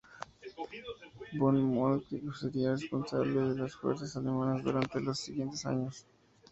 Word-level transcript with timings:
Von 1.37 1.61
Moltke 1.63 2.19
sería 2.33 2.71
responsable 2.71 3.39
de 3.39 3.55
las 3.59 3.75
fuerzas 3.75 4.17
alemanas 4.17 4.63
durante 4.63 4.99
los 4.99 5.19
siguientes 5.19 5.63
años. 5.67 6.07